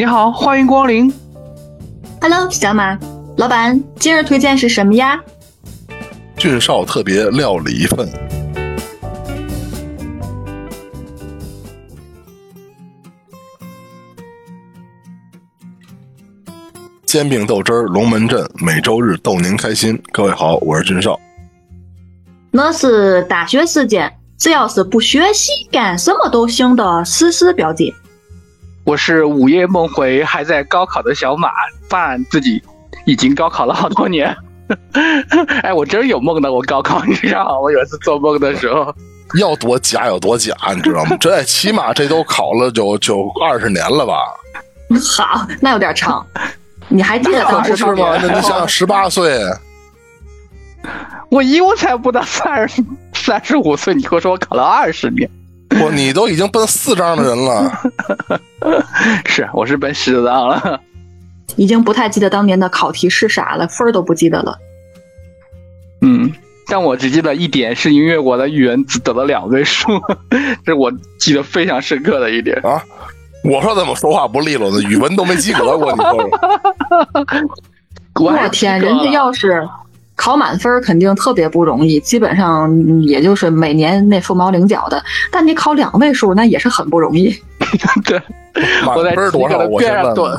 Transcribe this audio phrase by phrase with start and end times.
[0.00, 1.12] 你好，欢迎光临。
[2.22, 2.98] Hello，小马，
[3.36, 5.20] 老板，今日推荐是什么呀？
[6.38, 8.08] 俊少特别料理一份。
[17.04, 20.02] 煎饼豆汁儿，龙门阵，每周日逗您开心。
[20.12, 21.20] 各位好，我是俊少。
[22.52, 27.94] 我是大学时间只要是不学习，干什么都行的思思表姐。
[28.90, 31.48] 我是午夜梦回还在高考的小马，
[31.88, 32.60] 伴自己
[33.04, 34.36] 已经高考了好多年。
[35.62, 37.60] 哎，我真有梦的，我高考，你知道吗？
[37.60, 38.92] 我有一次做梦的时候，
[39.38, 41.16] 要多假有多假，你知道吗？
[41.20, 44.14] 这起码这都考了就就二十年了吧？
[45.16, 46.26] 好，那有点长。
[46.88, 48.18] 你还记得当时是吗？
[48.20, 49.40] 那你想想，十八岁，
[51.30, 52.82] 我一我才不到三十
[53.14, 55.30] 三十五岁，你跟我说我考了二十年，
[55.70, 57.72] 不，你都已经奔四张的人了。
[59.24, 60.80] 是，我是奔十张了，
[61.56, 64.58] 已经不太记得当年的考题是啥了，分儿都不记得了。
[66.02, 66.32] 嗯，
[66.66, 69.88] 但我只记得一点，是因为我的语文只得了两位数，
[70.64, 72.82] 这是我记得非常深刻的一点啊。
[73.42, 74.82] 我说怎么说话不利落呢？
[74.82, 76.30] 语文都没及格过，你说说。
[78.20, 79.66] 我天，人家要是
[80.20, 85.02] 考满分，肯定特别不容易，基本上也就是每年那凤毛麟角的。
[85.32, 87.34] 但你考两位数，那也是很不容易。
[88.04, 88.20] 对，
[88.84, 89.58] 满分多少？
[89.60, 90.38] 我先问问。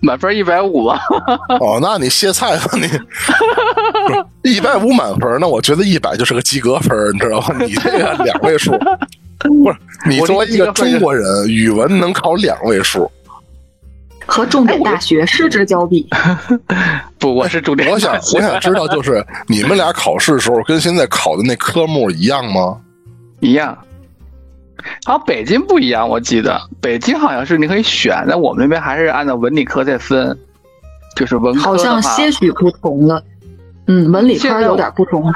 [0.00, 0.98] 满分一百五吧！
[1.60, 4.50] 哦，那你歇菜吧你。
[4.50, 7.48] 一百五满分，那我觉得一百就是个及格分，你知道吗？
[7.60, 8.72] 你这个两位数。
[9.38, 9.76] 不是
[10.08, 13.08] 你作为一个中国人，语文能考两位数，
[14.28, 16.06] 和重点大学失之交臂。
[17.18, 17.90] 不，我是重点。
[17.90, 22.78] 我想，我想知道，就是你们俩考试的时候，跟现在考的那科目一样吗？
[23.40, 23.76] 一样。
[25.04, 30.38] 好，北京不一样，我记得北京好像是你可以选，但我们那边还是按照文理科在分，
[31.16, 33.22] 就是文科好像些许不同了。
[33.86, 35.32] 嗯，文理科有点不同。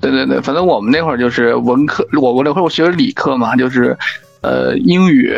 [0.00, 3.96] 对对对，反正我们那会儿就是文科，我我那会儿我学的理科嘛，就是，
[4.40, 5.32] 呃，英语、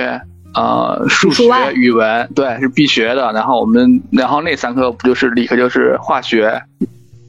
[0.55, 1.45] 呃，数学、
[1.75, 3.33] 语文，对，是必学的。
[3.33, 6.63] 然后我们，然后那三科不就是理科，就是化学，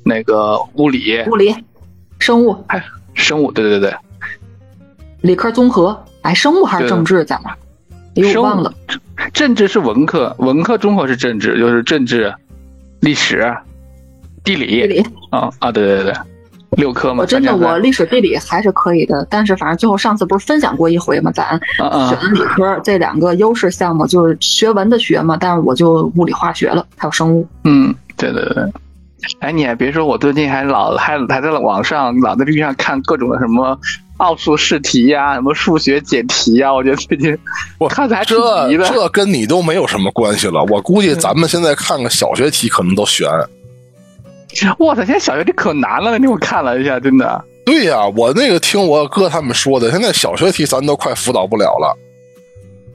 [0.04, 1.56] 那个物理、物理、
[2.20, 2.84] 生物，哎，
[3.16, 3.96] 生物，对对对，
[5.22, 7.56] 理科综合，哎，生物还是政治在哪？
[8.36, 8.74] 我忘了，
[9.34, 12.34] 政治是文科，文科综合是政治，就是政治、
[13.02, 13.54] 历史、
[14.44, 16.14] 地理，地理，啊啊，对对对。
[16.72, 27.48] 六科吗，我真的我历史地理还是可以的，但是反正最后上次不是分享过一回吗，咱选的理科这两个优势项目就是学文的学嘛，但是我就物理化学了，还有生物。
[27.64, 28.64] 嗯，对对对。
[29.40, 33.80] 哎，你还别说，我最近还老还还在网上老在 B 上看各种的什么
[34.18, 37.36] 奥数试题呀、什么数学解题呀，我觉得最近
[37.80, 43.28] 我 看的还挺这这跟你都没有什么关系了，我估计咱们现在看个小学题可能都悬。
[44.80, 45.04] 我操！
[45.04, 47.44] 现在小学题可难了，你我看了一下，真的。
[47.66, 51.98] 对呀、啊，我那个听我哥他们说的，现在小学题咱都快辅导不了了。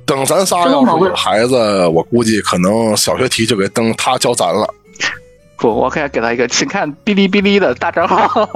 [0.06, 4.68] 等咱仨要是有孩子，我估计可能小学题就给登他教咱了。
[5.56, 8.48] 不，我可以给他一个，请看哔哩哔哩的大账号。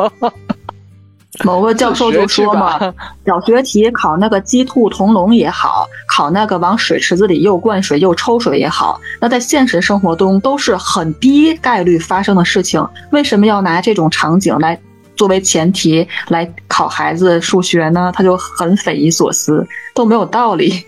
[1.43, 2.79] 某个教授就说嘛，
[3.27, 12.87] 小学题考那个鸡兔同笼也好，考那个往水池子里又灌水又抽水也好，那在现实生活中都是很低概率发生的事情。
[13.11, 14.81] 为什么要拿这种场景来
[15.17, 18.13] 作为前提来考孩子数学呢？
[18.15, 20.85] 他就很匪夷所思，都没有道理。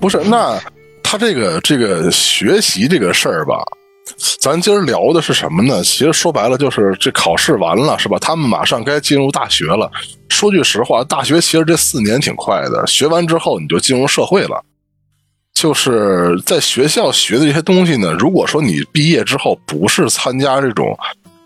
[0.00, 0.58] 不是，那
[1.02, 3.56] 他这个这个学习这个事儿吧。
[4.40, 5.82] 咱今儿聊的是什么呢？
[5.82, 8.18] 其实说白了就是这考试完了是吧？
[8.20, 9.90] 他们马上该进入大学了。
[10.28, 14.64] 说句实话，大学其实这四年挺快的，学完之后你就进入社会了。
[15.54, 20.96] 就是在学校学的这些东西呢，如果说你毕业之后不是参加这种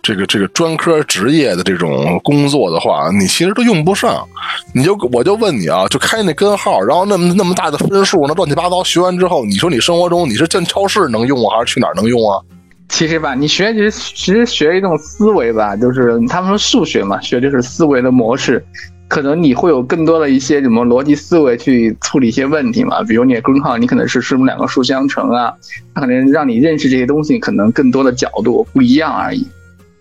[0.02, 4.26] 这个这个专科职业的这种工作的话，你其实都用不上。
[4.74, 12.40] 你就我就问你啊，就开那根号，然后那么那么大的分数，那乱七八糟学完之后，你说你生活中你是进超市能用啊，还是去哪儿能用啊？
[12.88, 18.62] 其实吧，你学其实其实学一种思维吧，就是他们说数学嘛，学就是思维的模式，
[19.08, 23.02] 可能你会有更多的一些什么逻辑思维去处理一些问题嘛。
[23.04, 25.54] 比如你的根号，你可能是是两个数相乘啊，
[25.94, 29.46] 它可能让你认识这些东西可能更多的角度不一样而已。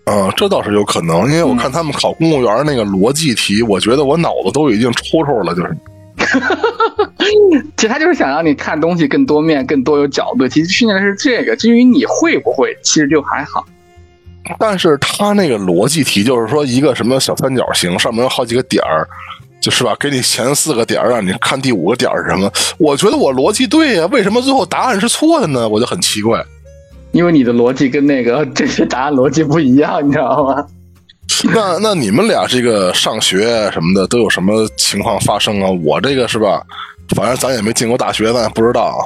[0.04, 5.76] 啊、嗯，这倒是有可能，因为我看他们考公务员那个逻辑题，我觉得我脑子都已经抽抽了，就是。
[7.76, 10.46] 其实他就是想让你看东西更多面、更多有角度。
[10.48, 13.64] 其实训练的是这个，至于你会不会，其实就还好。
[14.58, 19.06] 但是他那个逻辑题就是说一个什么小三角形，上面有好几个点儿，
[19.60, 19.96] 就是吧？
[20.00, 22.50] 给你前四个点儿，让你看第五个点儿是什么？
[22.78, 25.68] 我觉得我逻辑对呀，为什么最后答案是错的呢？
[25.68, 26.44] 我就很奇怪。
[27.12, 30.66] 因为你的逻辑跟那个 这些答案逻辑不一样，你知道吗？
[31.54, 35.68] 那那你们俩这个上学什么的都有什么情况发生啊？
[35.84, 36.62] 我这个是吧？
[37.16, 38.98] 反正咱也没进过大学，咱也不知道。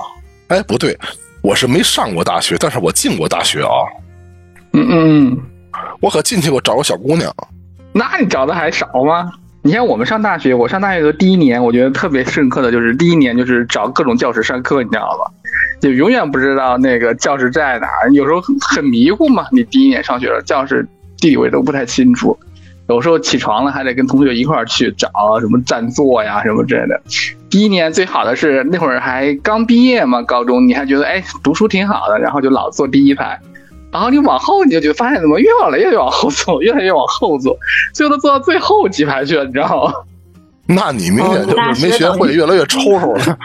[0.49, 0.97] 哎，不对，
[1.43, 3.71] 我是没上过大学，但是我进过大学啊。
[4.73, 5.39] 嗯嗯，
[6.01, 7.33] 我可进去过找过小姑娘。
[7.93, 9.31] 那你找的还少吗？
[9.63, 15.33] 你像我们上大学，我上大学的第一年，我觉得特别深刻的就是第一年就是找各种教室上课，你知道吧？
[15.81, 19.47] 就永远不知道那个教室在哪儿，有时候很迷糊嘛。
[19.53, 20.87] 你第一年上学了，教室
[21.19, 22.39] 地理位都不太清楚，
[22.89, 25.09] 有时候起床了还得跟同学一块儿去找
[25.41, 27.01] 什么占座呀什么之类的。
[27.51, 33.39] 第一年最好的是那会儿还刚毕业嘛，高中你还觉得哎读书挺好的，然后就老坐第一排。
[33.93, 37.57] 然后你往后你就就发现怎么越往来越往后坐，越来越往后坐，
[37.95, 39.93] 最后都坐到最后几排去了，你知道吗？
[40.69, 43.39] 那你明显就是没学会，越来越抽抽了。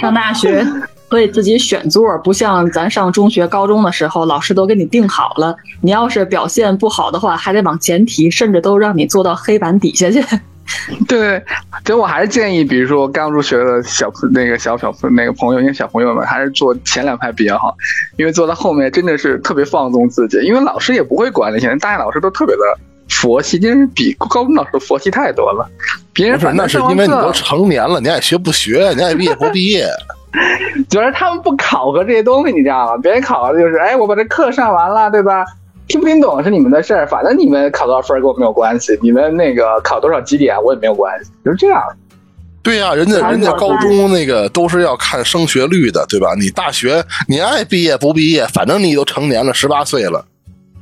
[0.00, 0.66] 上大学
[1.08, 5.54] 可以自己选座，不像咱上中学、高中的时候，老师都给你定好了。
[5.80, 10.24] 你要是表现不好的话，还得往前提，甚至都让你坐到黑板底下去。
[11.06, 11.40] 对，
[11.84, 17.72] 其实我还是建议，比如说刚入学的小那个小小那个朋友，因为小朋友们还是坐前两排比较好，
[18.16, 22.62] 因为坐到后面真的是特别放纵自己，因为老师也不会管那些人，大学老师都特别的
[23.08, 25.70] 佛系，真是比高中老师佛系太多了。
[26.12, 29.86] 别人那是因为你都成年了，你爱学不学，你爱毕业不毕业，
[30.88, 32.96] 主要是他们不考核这些东西，你知道吗？
[33.02, 35.44] 别人考核的就是，哎，我把这课上完了，对吧？
[35.88, 41.80] 听不听懂是你们的事儿，反正你们考多少分跟我没有关系，你们那个考多少绩点我也没有关系，就是这样。
[42.62, 46.34] 对呀，人家人家高中那个都是要看升学率的，对吧？
[46.36, 50.24] 你大学你爱毕业不毕业，反正你都成年了，十八岁了。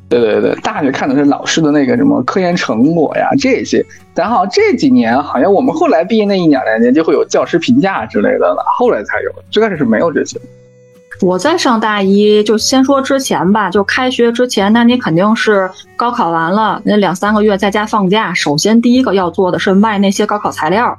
[0.09, 3.85] 对对对，大学看的是老师的那个什么科研成果呀这些。
[4.15, 10.39] 然后这几年好像我们后来毕业那一两两年就会有教师评价之类的了，后来才有，最开始是没有这些。
[11.21, 18.35] 我在上大一，就先说之前吧，就开学之前，那你肯定是高考完了那两三个月在家放假。
[18.35, 20.97] 首先第一个要做的是卖那些高考材料，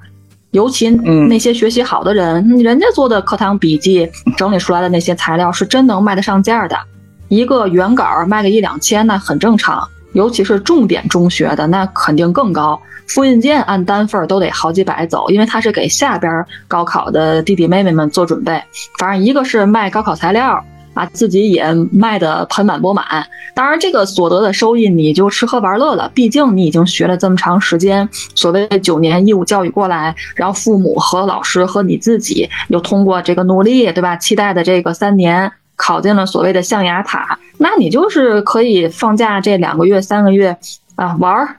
[0.51, 6.77] 尤其那些学习好的人，人家做的课堂笔记整理出来的那些材料是真能卖得上价的。
[7.27, 9.87] 一个原稿卖个一两千，那很正常。
[10.13, 12.79] 尤其是重点中学的，那肯定更高。
[13.07, 18.63] 复印件按单份都得好几百走，因为他是给下边高考的弟弟妹妹们做准备。
[18.97, 20.63] 反正一个是卖高考材料
[20.93, 23.05] 啊，自己也卖的盆满钵满。
[23.53, 26.09] 当然，这个所得的收益你就吃喝玩乐了。
[26.15, 34.15] 毕竟你已经学了这么长时间，所谓九年义务教育过来，然后父母和老师和你自己又通过这个努力，对吧？
[34.15, 40.57] 期待的这个三年考进了所谓的象牙塔，那你就是可以放假这两个月、三个月
[40.95, 41.57] 啊玩儿。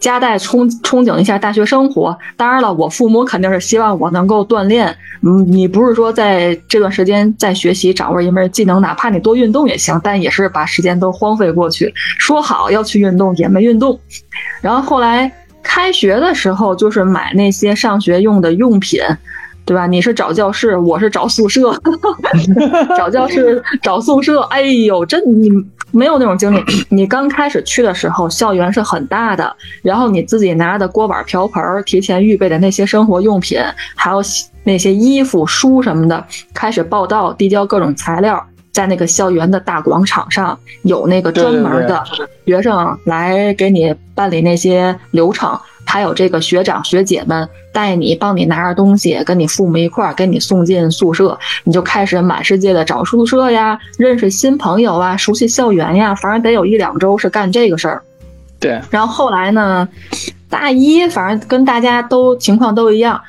[0.00, 4.94] 夹带憧憧憬一下大学生活，当然了，我父母肯定是希望我能够锻炼。
[5.22, 11.90] 嗯，你不是说在这段时间在学习掌握一门技能，哪怕你多运动也行，但也是把时间都荒废过去。
[12.18, 13.98] 说好要去运动，也没运动。
[14.60, 15.32] 然后后来
[15.62, 19.00] 开学的时候，就是买那些上学用的用品，
[19.64, 19.86] 对吧？
[19.86, 21.74] 你是找教室，我是找宿舍。
[22.96, 24.40] 找教室，找宿舍。
[24.42, 25.50] 哎呦，真你。
[25.90, 33.60] 没有那种经历，你刚开始去的时候，校园是很大的，然后你自己拿的锅碗瓢盆，提前预备的那些生活用品，
[33.94, 34.20] 还有
[34.64, 42.02] 那些衣服、书什么的，开始报到、递交各种材料，在那个校园的大广场上，有那个专门的
[42.44, 45.56] 学生来给你办理那些流程。
[45.86, 58.02] 还有这个学长学姐们带你，帮你拿着东西，跟你父母一块儿给你送进宿舍，你就开始满世界的找宿舍呀，认识新朋友啊，熟悉校园呀，反正得有一两周是干这个事儿。
[58.58, 59.88] 对，然后后来呢，
[60.48, 63.20] 大一反正跟大家都情况都一样，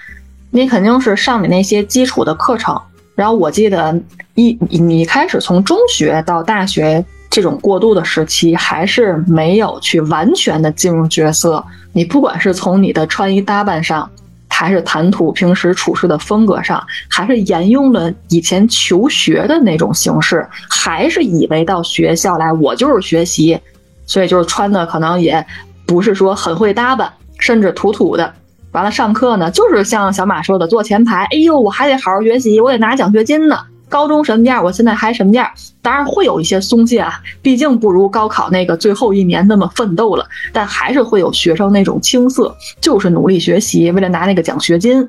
[0.52, 2.80] 你肯定是上你那些基础的课程。
[3.16, 3.98] 然后我记得
[4.34, 7.06] 一你开始从中学到大学。
[7.36, 11.62] 这种过渡的时期，还是没有去完全的进入角色。
[11.92, 14.10] 你不管是从你的穿衣打扮上，
[14.48, 23.60] 还是谈吐、平时处事的风格上，还是沿用了以前求学的那种形式，还是以为到学校来我就是学习，
[24.06, 25.46] 所以就是穿的可能也
[25.86, 28.34] 不是说很会打扮，甚至土土的。
[28.72, 31.26] 完了上课呢，就是像小马说的，坐前排。
[31.26, 33.60] 哎呦，我还得好好学习，我得拿奖学金呢。
[33.96, 35.50] 高中什么样，我现在还什么样？
[35.82, 40.28] 当然会有一些松懈啊，毕竟不如高考那个最后一年那么奋斗了。
[40.52, 45.08] 但还是会有学生那种青涩，就是努力学习，为了拿那个奖学金。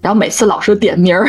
[0.00, 1.28] 然后每次老师点名儿，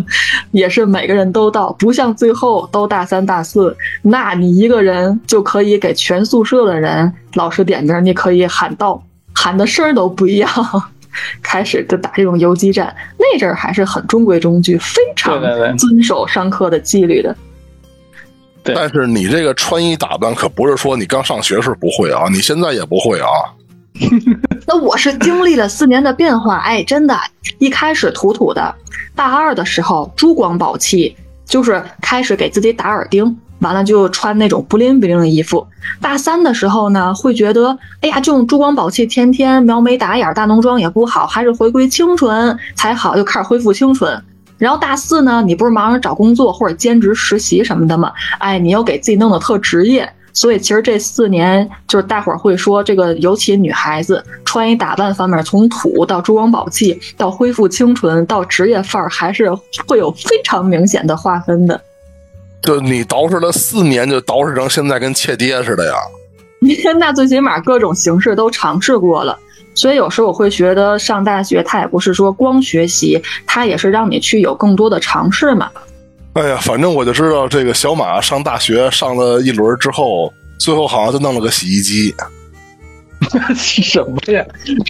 [0.52, 9.02] 也是每个人都到，不像最后都大三大四，那你一个人就可以给全宿舍的人老师点名，你可以喊到，
[9.32, 10.50] 喊的声儿都不一样。
[11.42, 12.94] 开始就打这种游击战。
[13.18, 15.40] 那阵儿还是很中规中矩，非常
[15.76, 17.36] 遵守上课的纪律的。
[18.62, 23.26] 但是你这个穿衣打扮可不是说你刚上学时不会啊，你现在也不会啊。
[24.66, 27.18] 那我是经历了四年的变化，哎，真的，
[27.58, 28.74] 一开始土土的，
[29.14, 35.66] 大二的时候珠光宝气，就是开始给自己打耳钉，完了就穿那种不灵不灵的衣服。
[36.00, 44.22] 大三的时候呢，会觉得，哎呀，这种珠光宝气，天天描眉打眼、大浓妆也不好，还是回归清纯才好，就开始恢复清纯。
[44.58, 48.12] 然后大四呢，你不是忙着找工作或者兼职实习什么的吗？
[48.38, 50.06] 哎，你又给自己弄得特职业。
[50.32, 59.50] 所以其实这四年，就是大伙儿会说，这个尤其女孩子穿衣打扮方面，从土到珠光宝气，到恢复清纯，到职业范儿，还是
[59.88, 61.80] 会有非常明显的划分的。
[62.62, 65.94] 就你捯饬了四年，就捯饬成现在跟切爹似的呀？
[66.98, 69.38] 那最起码各种形式都尝试过了。
[69.74, 75.70] 所以有时候我会觉得，上大学它也不是说光学习，它也是让你去有更多的尝试嘛。
[76.34, 82.14] 哎呀，反正我就知道这个小马上大学上了一轮之后，最后好像就弄了个洗衣机。
[83.54, 84.44] 是 什么呀？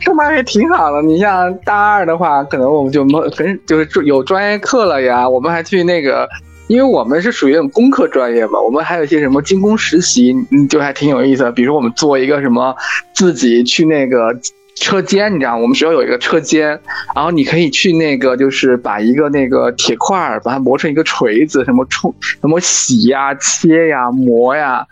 [0.04, 1.02] 上班也挺好的。
[1.02, 5.28] 你像大二的话，可能我们就没很就是有专业课了呀。
[5.28, 6.28] 我们还去那个，
[6.70, 10.32] 因为我们是属于那种工科专业嘛，我们还有一些什么精工实习，
[10.68, 11.50] 就还挺有意思的。
[11.50, 12.72] 比如我们做一个什么，
[13.12, 14.32] 自己去那个。
[14.76, 16.68] 车间，你知道，我们学校有一个车间，
[17.14, 24.86] 然后你可以去那个，就是把一个那个铁块儿，把它磨成一个锤子，什么冲，什么洗呀、切呀、磨呀，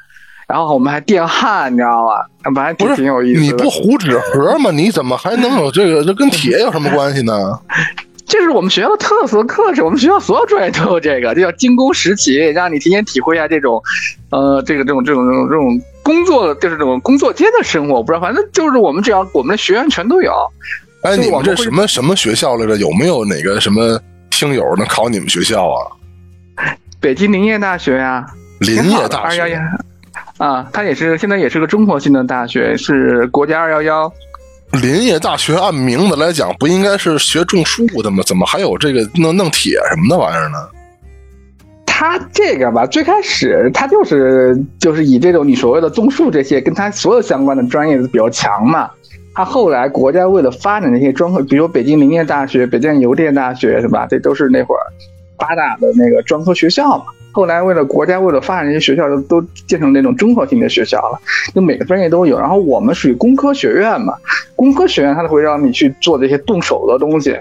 [0.47, 2.26] 然后我们还电焊，你知道吧？
[2.54, 3.40] 反正挺挺有意思。
[3.40, 4.70] 你不糊纸盒吗？
[4.70, 6.04] 你怎么还能有这个？
[6.04, 7.35] 这跟铁有什么关系呢？
[8.28, 13.82] 这是我们学校的特色课程，我们学校所有专业都有这个，这叫精工实习，让你提前体会一下这种，
[14.30, 17.94] 呃，这个这种这种这种这种工作，就是这种工作间的生活。
[17.94, 20.32] 我不知道，反正就是我们只要我们的学员全都有。
[21.02, 22.76] 哎，你们这什么什么学校来着？
[22.76, 25.80] 有没有哪个什么听友能考你们学校啊？
[27.00, 28.26] 北京林业大学呀，
[28.61, 29.58] 林业大学
[30.37, 34.12] 啊，它也是现在也是个综合性的大学，是国家二幺幺。
[34.72, 38.22] 林业大学按名字来讲，不应该是学种树的吗？
[38.26, 40.58] 怎么还有这个弄弄铁什么的玩意儿呢？
[41.87, 48.90] 他这个吧，最开始他就是就是以这种你所谓的种树这些，跟他所有相关的专业比较强嘛。
[49.34, 54.06] 他后来国家为了发展那些专科，比如北京林业大学、北京邮电大学，是吧？
[54.08, 54.80] 这都是那会儿
[55.37, 57.04] 八大的那个专科学校嘛。
[57.38, 61.21] 后来为了国家为了发展这些学校，都都建成那种综合性的学校了，
[61.54, 62.37] 就每个专业都有。
[62.37, 64.12] 然后我们属于工科学院嘛，
[64.57, 67.38] 工科学院它会让你去做这些动手的东西，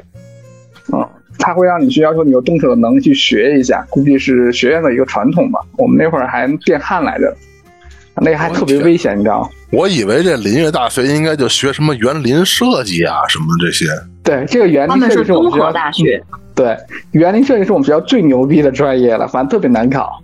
[0.94, 1.04] 嗯，
[1.40, 5.60] 它会让你去要求你有动手的能力去学一下，估计是学院的一个传统吧。
[5.80, 7.36] 我们那会儿还电焊来着，
[8.18, 9.50] 那个还特别危险，你知道吗？
[9.72, 13.88] 我以为这林业大学应该就学什么园林设计啊什么这些。
[14.28, 16.22] 对，这个园林设计是综合大学。
[16.54, 16.76] 对，
[17.12, 20.22] 园林设计是我们学校最牛逼的专业了，反正特别难考。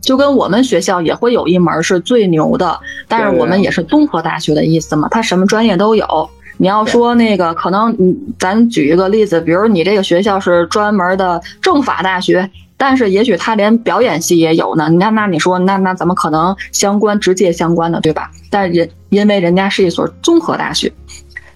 [0.00, 6.28] 就跟我们学校也会有一门是最牛的，但是我们也是综合大学的意思嘛，它什么专业都有。
[6.56, 14.88] 你要说那个，可能你咱举一个例子，比如你这个学校是专门的政法大学，但是也许他连表演系也有呢。
[14.88, 18.30] 那那你说，那那怎么可能相关直接相关的，对吧？
[18.50, 20.92] 但人因为人家是一所综合大学。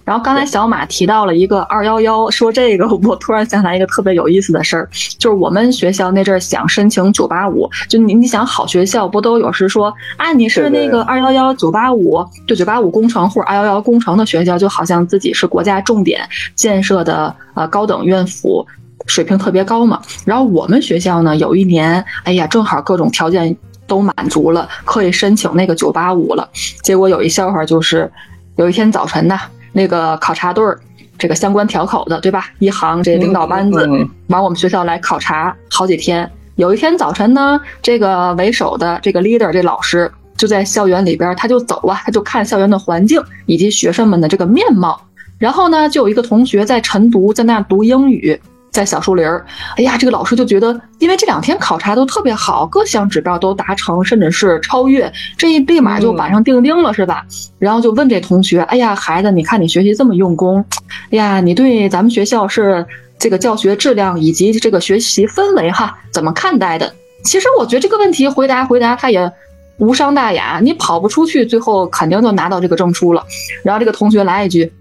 [0.09, 4.89] 然后刚才小马提到了一个二幺幺，说这个我突然想起来一个特别有意思的事儿，
[5.19, 18.65] 就是我们学校那阵儿想申请九八五，就你你想好学校不都有时说啊你是那个二幺幺九八五，就九八五工程或者二幺幺工程的学校，就好像自己是国家重点建设的呃高等院府，
[19.05, 20.01] 水平特别高嘛。
[20.25, 26.49] 然后我们学校呢有一年，哎呀正好各种条件都满足了，可以申请那个九八五了。
[26.81, 28.11] 结果有一笑话就是，
[28.55, 29.39] 有一天早晨呢。
[29.71, 30.79] 那个考察队儿，
[31.17, 32.45] 这个相关调口的，对吧？
[32.59, 33.87] 一行这领导班子
[34.27, 36.29] 往我们学校来考察好几天。
[36.55, 44.99] 有一天早晨呢，这个为首的这个 leader 这老师就在校园里边，他就走啊，他就看校园的环境以及学生们的这个面貌。
[45.37, 48.39] 然后呢，就有一个同学在晨读，在那读英语。
[48.71, 49.45] 在小树林儿，
[49.77, 57.25] 哎呀，这个老师就觉得，因为这两天考察都特别好，各项指标都达成，甚至是超越，这一立马就板上钉钉了，是吧？
[57.57, 60.63] 然后就问这同学，哎呀，孩子，你看你学习这么用功，
[61.11, 62.85] 哎呀，你对咱们学校是
[63.17, 66.93] 这个教学质量以及这个学习氛围哈，怎么看待的？
[67.23, 69.31] 其实我觉得这个问题回答回答他也
[69.77, 73.23] 无伤大雅，你跑不出去，最后肯定就拿到这个证书了。
[73.63, 74.71] 然后这个同学来一句。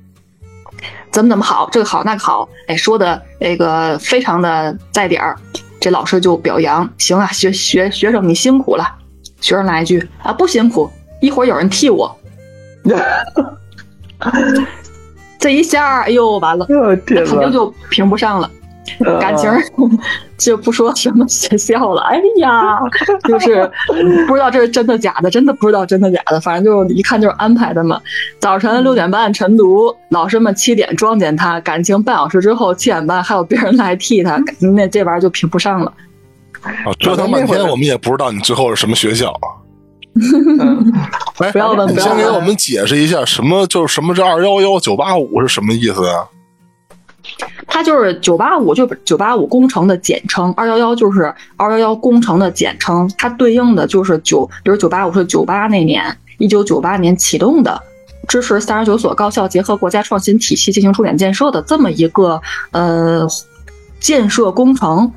[1.11, 5.37] 怎么怎么好，这个好那个好，哎，说的那个非常的在点儿，
[5.81, 8.85] 这老师就表扬，行啊，学学学生你辛苦了。
[9.41, 12.15] 学生来一句啊，不辛苦，一会儿有人替我。
[15.39, 16.67] 这一下，哎呦，完了，
[17.07, 18.51] 肯定就评不上了。
[19.21, 19.51] 感情
[20.39, 22.79] 就不说什么学校了，哎呀，
[23.29, 23.71] 就是
[24.27, 28.01] 不知道这是真的假的，真的不知道真的假的，反正就一看就是安排的嘛。
[28.41, 34.41] 早晨六点半晨读，老师们七点撞见他，感情半小时之后七点半还有别人来替他，
[34.75, 35.93] 那这玩意儿就评不上了。
[36.63, 39.33] 啊，折腾半天我们也不知道你最后是什么学校。
[41.39, 46.27] 哎，不要问，你先给我们解释一下什么就是什么这二幺幺九八五是什么意思啊？
[47.71, 53.09] 它就是九八五，就是九八五工程的简称；二幺幺就是二幺幺工程的简称。
[53.17, 57.81] 它对应的就是九，比如九八五是九八那年，一九九八年启动的，
[58.27, 62.41] 支持三十九所高校结合国家创新体系进行重点建设的这么一个
[62.73, 63.25] 呃
[64.01, 65.13] 建设工程。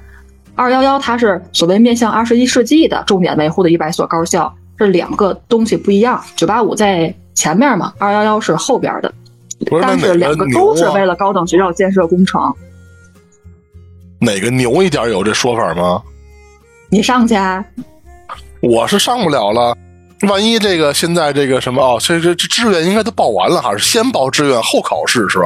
[0.54, 6.22] 二幺幺它是所谓面向二十一世纪的重点维护的一百所高校，这两个东西不一样。
[6.36, 9.12] 九八五在前面嘛，二幺幺是后边的。
[9.82, 12.54] 但是两个都是为了高等学校建设工程，
[14.20, 16.02] 哪个牛一点有这说法吗？
[16.90, 17.64] 你上去，啊！
[18.62, 19.76] 我是上不了了。
[20.30, 25.46] 万一这个现在这个什么哦，这这这志愿应该都报完了，还是先报志愿后考试是吧？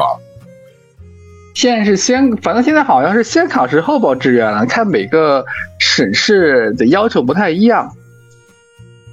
[1.53, 4.65] 现在是先，反正现在好像是先考试后报志愿了。
[4.65, 5.45] 看每个
[5.79, 7.89] 省市的要求不太一样，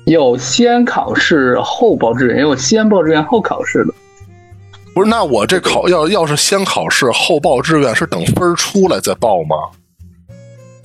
[0.06, 3.94] 有先考试后报志愿，也有先报志愿后考试的。
[4.94, 9.56] 不是，那我这考要要是先考试后报志愿，是等分出来再报吗？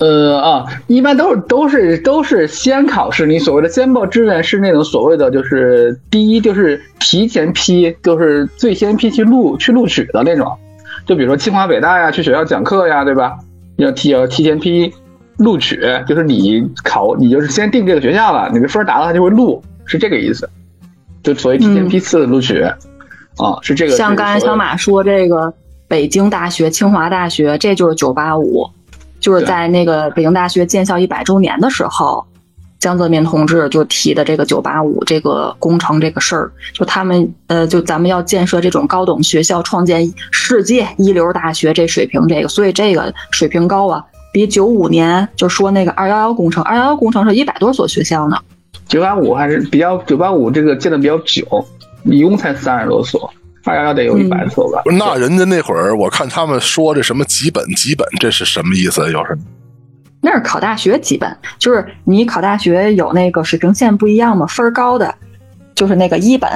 [0.00, 3.26] 呃啊，一般都是都是都是先考试。
[3.26, 10.56] 你所谓的先报志愿是那种所谓的就是第一就是提前批，就是最先批去录去录取的那种。
[11.04, 13.36] 就比如说清华北大呀，去学校讲课呀，对吧？
[13.76, 14.92] 要提要提前批
[15.36, 20.48] 录取，就是你考你就是先定这个学校了，你的分达到他就会录，是这个意思。
[21.24, 22.64] 就所谓提前批次录取。
[23.38, 23.96] 啊，是这个。
[23.96, 25.52] 像刚才小马说这个
[25.86, 28.68] 北京大学、清华大学，这就是九八五，
[29.20, 32.24] 就是在那个北京大学建校一百周年的时候，
[32.80, 48.36] 江泽民同志就提的这个九八五这个工程这个事儿，就他们呃，就咱们要建设这种高等学校，创建世界一流大学这水平，这个所以这个水平高啊，比九五年就说那个二幺幺工程，二幺幺工程是一百多所学校呢，
[48.88, 51.64] 九八五还是比较九八五这个建的比较久。
[52.04, 53.28] 一共才三十多所，
[53.68, 54.82] 二幺幺得有一百所吧？
[54.86, 59.00] 那人家那会儿，我看他们说这什么几本几本，这是什么意思？
[59.12, 59.38] 又是？
[60.20, 64.46] 那是考大学几本，就是你考大学有那个水平线不一样嘛？
[64.46, 65.14] 分高的
[65.74, 66.50] 就是那个一本，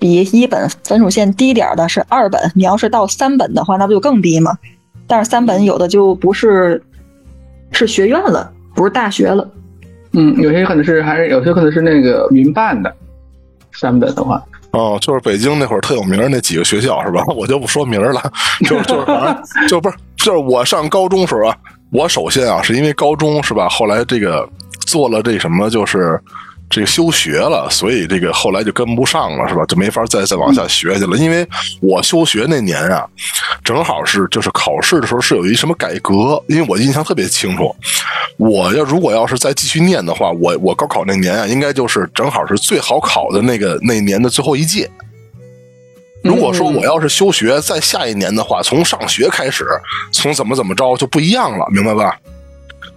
[0.00, 2.50] 比一本分数线低点的是二本。
[2.54, 4.58] 你要是到三本的话，那不就更低吗？
[5.06, 6.82] 但是三本有的就不是
[7.70, 9.48] 是学院了，不是大学了。
[10.12, 12.92] 嗯，有些可能是还是有些可能是那个民办的，
[13.72, 14.42] 三本的话。
[14.72, 17.22] 哦，就是北京那会儿特有名那几个学校是吧？
[17.34, 18.22] 我就不说名了，
[18.68, 21.56] 就就是反正 就不是就是我上高中时候啊，
[21.90, 23.68] 我首先啊是因为高中是吧？
[23.68, 24.48] 后来这个
[24.86, 26.20] 做了这什么就是。
[26.70, 29.64] 这个休学了，所以这个后来就跟不上了，是吧？
[29.66, 31.16] 就没法再再往下学去了。
[31.16, 31.46] 因为
[31.80, 33.06] 我休学那年啊，
[33.64, 37.74] 正好是就是考试的时候是有一什么改革，因为我印象特别清楚。
[38.36, 44.90] 我要如果要是再继续念的话，我我高考那年啊，应该就是正好是最好考的那个那年的最后一届。
[46.22, 49.66] 如果说我要是休学再下一年的话，从上学开始，
[50.12, 52.18] 从怎么怎么着就不一样了，明白吧？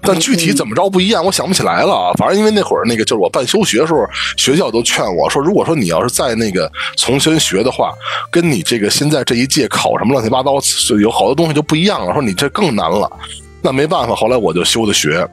[0.02, 2.14] 但具体怎么着不一样，我想不起来了啊。
[2.18, 4.06] 反正因为那会儿那个就是我办休学的时候，
[4.38, 7.94] 学校都劝我说，如果说你要是在那个重新学的话，
[8.32, 10.54] 跟你这个现在这一届考什么乱七八糟，
[11.00, 12.14] 有好多东西就不一样了。
[12.14, 13.10] 说你这更难了，
[13.62, 15.28] 那没办法，后来我就休的学。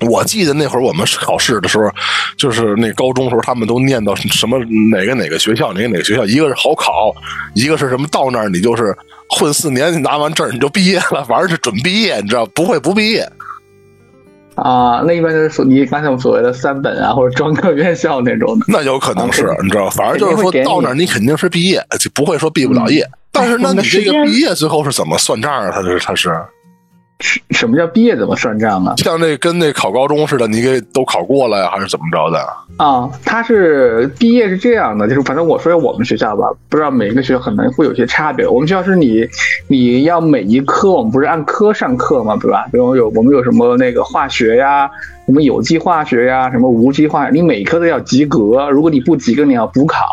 [0.00, 1.88] 我记得那会儿我们考试的时候，
[2.36, 4.58] 就是那高中时候，他们都念到什么
[4.90, 7.14] 哪个哪个学校，哪个哪个学校，一个是好考，
[7.54, 8.96] 一个是什么到那儿你就是
[9.28, 13.24] 混四年，你拿完证你就毕业了，反正是准毕业，你知道不会不毕业。
[14.54, 23.08] 啊，那一般就是说你刚才我所谓的三本啊，或者专科院校那种的，那有可能是，你知道，反正就是说到那儿你肯定是毕业，就不会说毕不了业。
[23.30, 25.70] 但是那你这个毕业最后是怎么算账啊？
[25.70, 26.30] 他是他是。
[27.50, 28.94] 什么叫毕业怎么算账啊？
[28.96, 32.38] 像那跟那考高中似的，你给都考过了呀，还是怎么着的？
[32.76, 38.46] 啊，他是毕业是这样的，就是反正我说我们学校吧，不知道每一个学校可能会有些差别。
[38.46, 39.26] 我们学校是你
[39.68, 42.66] 你要每一科，我们不是按科上课嘛，对吧？
[42.72, 44.90] 比如有我们有什么那个化学呀，
[45.26, 48.68] 什么有机化学呀，什么无机化，你每一科都要及格。
[48.70, 50.04] 如果你不及格，你要补考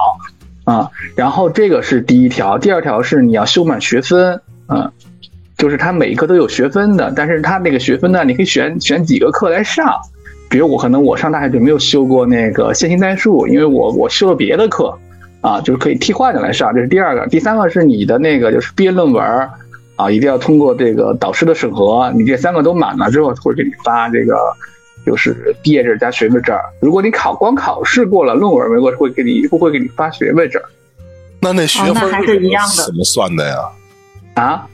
[0.66, 0.90] 啊。
[1.16, 4.92] 然后这个是第一条，第二条是你要修满学分，嗯。
[5.60, 9.94] 就是它每一科都有学分的，但是它那个学分呢，你可以选选几个课来上。
[10.50, 14.98] 比如我可能我上大学就没有修过那个线性代数，因为我我修了别的课，
[15.42, 17.28] 啊，就是可以替换着来上，这是第二个。
[17.28, 19.24] 第三个是你的那个就是毕业论文
[19.96, 24.34] 啊，一定要通过这个导师的审核，你这三个都满了之后，会给你发这个
[25.06, 26.58] 就是毕业证加学位证。
[26.80, 30.60] 如果你考光考试过了，论文没过，会给你不会给你发学位证。
[31.42, 33.56] 那那学分还是一样的，怎么算的呀？
[34.34, 34.68] 啊？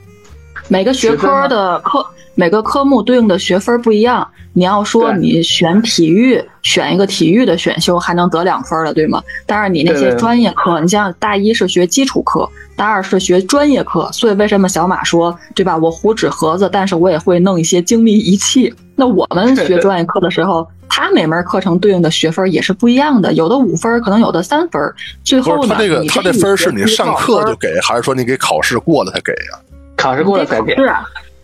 [0.67, 4.27] 每个学科的科每个科目对应的学分不一样。
[4.57, 9.21] 你要说你选体育，选一个体育的选修还能得两分的，对吗？
[9.45, 15.75] 但是你那些专业课，你像大一是学基础课，大二是学专业课，所以为什么小马说，对吧？
[15.75, 18.73] 我糊纸盒子，但是我也会弄一些精密仪器。
[18.95, 24.81] 那我们学专业课的时候，他每门课程对应的学分也是不一样的，有的五分，可能有的三分。
[25.21, 29.59] 最后呢，他这个他这分是你上课就给，还是说你给考试过了才给呀？
[30.05, 30.75] 考试过了才给。
[30.75, 30.91] 是。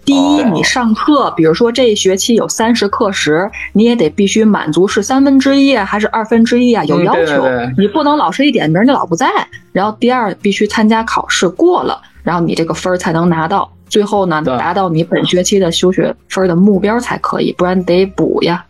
[0.04, 6.84] 第一，你上课，比如说这一学期有三十课时，你也得必须满足是三分之一还是二分之一啊？
[6.86, 7.47] 有要求，
[7.78, 9.28] 你不能老师一点名你老不在。
[9.71, 13.71] 然后第二，必须参加考试过了，然后你这个分儿才能拿到。
[13.88, 18.65] 最后呢，达到你本学期的休学分的目标才可以，不然得补呀。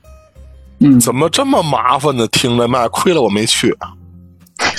[0.79, 2.27] 嗯，怎么这么麻烦呢？
[2.27, 3.73] 听着嘛，亏了我没去。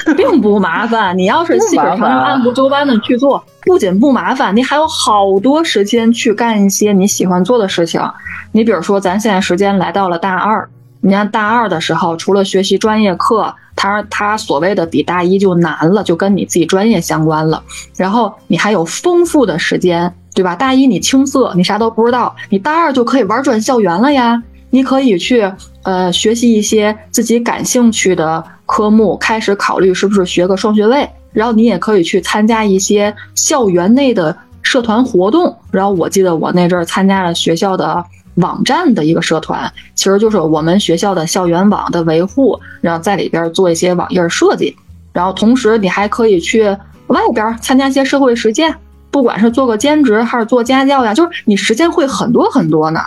[0.17, 8.01] 并不麻烦，你要是细水长流、按部就班的去做，不仅不麻烦，你还有好多时间去干一些你喜欢做的事情。
[8.53, 10.69] 你比如说，咱现在时间来到了大二，
[11.01, 17.63] 你看大二的时候，除了学习专业课，他他所谓的比大一就难了，就跟你自己专业相关了。
[17.97, 20.55] 然后你还有丰富的时间，对吧？
[20.55, 24.43] 大一你青涩，你啥都不知道，你大二就可以玩转校园了呀。
[24.75, 25.51] 你可以去
[25.83, 31.07] 呃学习一些自己感兴趣的科目，开始考虑是不是学个双学位。
[31.31, 35.55] 然后你也可以去参加一些校园内的社团活动。
[35.71, 38.03] 然后我记得我那阵儿参加了学校的
[38.37, 44.75] 网站的一个社团，其实就是我们学校的校园网的维护，然后在里边做一些网页设计。
[45.13, 46.65] 然后同时你还可以去
[47.09, 48.75] 外边参加一些社会实践，
[49.11, 53.01] 不管是做个兼职还是做家教呀，就是你时间会很多很多呢。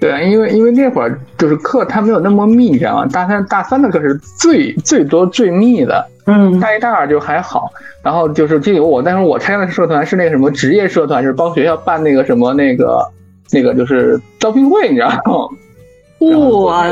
[0.00, 3.06] 对，因为因为那会儿就是课它没有那么密，你知道吗？
[3.12, 7.70] 大三大三的课是最最多最密的，嗯，大一大二就还好。
[8.02, 13.06] 然后就是记得我，但是我参加的社团是那个什么职业社团，就是帮学校办那个什么那个
[13.50, 16.64] 那个就是招聘会，你知道吗？
[16.64, 16.86] 哇，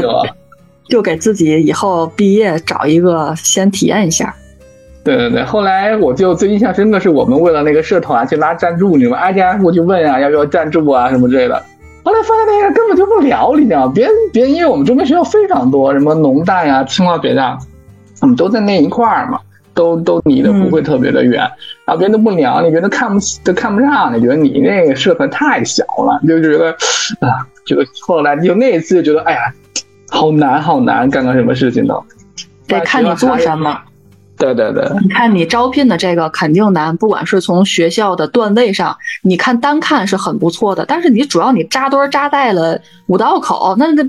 [0.86, 4.34] 就给自己以后毕业找一个先体验一下。
[5.02, 11.62] 对对对，后来我就最印象深的是我们为了那个社团去拉赞助，你们挨家挨户去问啊，要不要赞助啊什么之类的。
[12.08, 13.92] 后来发现那个根本就不聊，你知道吗？
[13.94, 17.58] 别人别人因为我们周边学校非常多，什么农大呀、清华、北大，
[18.22, 19.38] 我们都在那一块儿嘛，
[19.74, 21.38] 都都离得不会特别的远，
[21.84, 26.70] 然后别人都不聊，你觉得看不起都看不上，你觉得你那个社团太小了，就觉得
[27.20, 29.40] 啊，觉得后来就那一次就觉得，哎呀，
[30.08, 32.02] 好难好难，干个什么事情都
[32.66, 33.78] 得看你做什么。
[34.38, 44.02] 对对对，你看你招聘的这个肯定难，不管是从学校的段位上，你看单看是很不错的，但是你主要你扎堆扎在了五道口，那那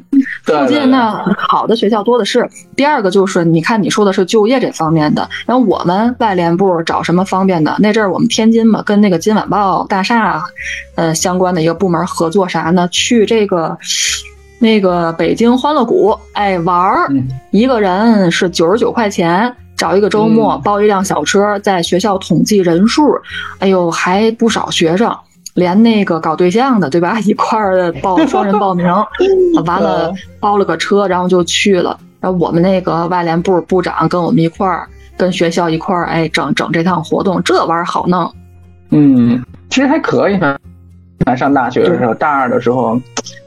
[0.46, 2.48] 附近那好的学校多的是。
[2.76, 7.76] 第二个就是你看你说的是就业这方面的，然后我们外联部找什么方便的？
[7.80, 10.44] 那阵儿我们天津嘛，跟那个金晚报大厦，
[10.96, 12.88] 呃相关的一个部门合作啥呢？
[12.92, 13.76] 去这个
[14.60, 17.10] 那个北京欢乐谷，哎玩儿，
[17.50, 19.56] 一个人是九十九块钱。
[19.80, 23.18] 找一个周末包一辆小车，在学校统计人数，
[23.60, 25.16] 哎呦，还不少学生，
[25.54, 27.18] 连那个搞对象的，对吧？
[27.24, 28.86] 一块儿报双人报名，
[29.66, 31.98] 完了包了个车，然后就去了。
[32.20, 34.86] 然后我们那个外联部部长跟我们一块儿，
[35.18, 38.30] 跟学校一块儿，哎，整整这趟活动，这玩意儿好弄。
[38.90, 40.58] 嗯，其实还可以呢。
[41.30, 43.00] 咱上大学的时候，大二的时候。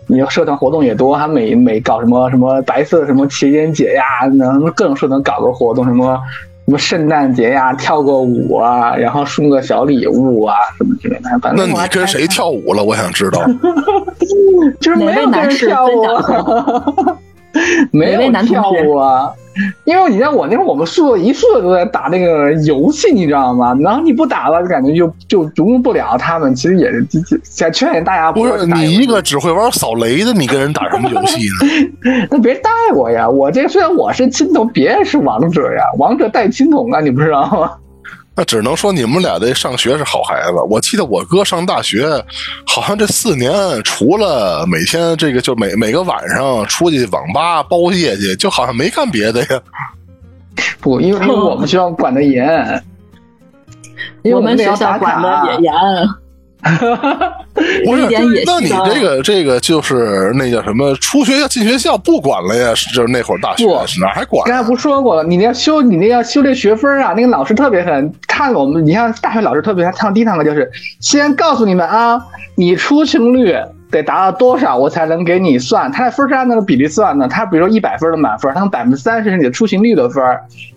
[0.09, 6.21] 你社团活动也多，还每每搞什么什么白色什么情人节呀，能各种社团搞个活动，什么
[6.67, 11.31] 什么圣诞节呀，跳个舞啊，然后送个小礼物啊，什么之类的。
[11.41, 12.85] 反正那你跟谁跳舞了？
[12.85, 13.41] 我想知道。
[14.81, 16.05] 就是没有人跳舞。
[17.91, 19.33] 没有跳舞啊，
[19.85, 23.77] 因为你知道我那会儿我们宿舍一宿舍都在打那个游戏，你知道吗？
[23.81, 26.55] 然后你不打了，就感觉就就融入不了他们。
[26.55, 27.07] 其实也是
[27.43, 28.33] 想劝劝大家。
[28.33, 31.47] 不是你一个只会玩扫雷的，你跟人打什么游戏
[32.03, 32.27] 呢？
[32.31, 33.29] 那别带我呀！
[33.29, 37.73] 我这虽然我是青铜，别人是王者呀，王者带青铜啊，你不知道吗？
[38.35, 40.55] 那只能说你们俩的上学是好孩子。
[40.69, 42.07] 我记得我哥上大学，
[42.67, 43.53] 好像这四年
[43.85, 49.61] 除了每天这个，就每每个晚上出去网吧包夜去，就好像没干别的呀。
[50.81, 52.83] 不，因为因为我们学校管的严，
[54.23, 55.73] 因为我们学校管的也严。
[57.85, 60.95] 不是一点野，那你这个这个就是那叫什么？
[60.97, 62.73] 出学校进学校不管了呀？
[62.95, 64.49] 就是那会儿大学不哪还管啊？
[64.49, 70.71] 刚才不说过了，你那要修，你那要修这学分啊，那个老师特别狠，看我们，你像大学老师特别，他上第一堂课就是
[71.01, 72.23] 先告诉你们啊，
[72.55, 73.57] 你出勤率
[73.93, 75.93] 得达到多少，我才能给你算。
[75.93, 80.25] 他的分是按那个比例算的，他比如说一百分的满分，他们百分之三十是你的出勤率的分，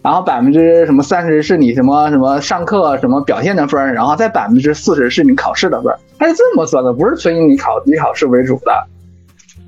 [0.03, 8.85] 然后百分之什么三十是你什么什么上课什么表现的分，然后再百分之四十是你考试的分儿，他是这么算的，不是纯以你考以考试为主的。